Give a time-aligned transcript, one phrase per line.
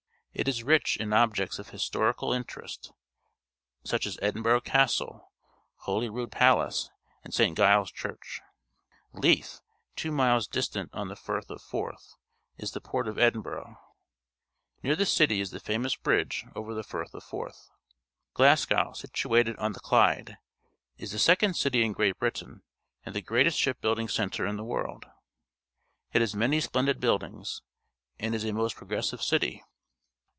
[0.33, 2.93] It is rich in objects of historical interest,
[3.83, 5.29] such as Edinburgh Castle,
[5.79, 6.89] Holyrood Palace,
[7.21, 7.55] and St.
[7.55, 8.39] Giles' Church.
[9.13, 9.61] Lmih^two
[10.11, 12.15] miles distant on the Firth of Forth,
[12.57, 13.77] is_the_port of Edin bur gh.
[14.81, 17.69] Near the city is the famous bridge over the Firth of Forth.
[18.33, 20.37] Glasgoic, situated on the Clyde,
[20.97, 22.63] is the second city in Great Britain
[23.05, 25.05] and the greatest shig buildiiig centre in the world.
[26.13, 27.61] It has many splendid buildings
[28.17, 29.61] and is a most progressive city.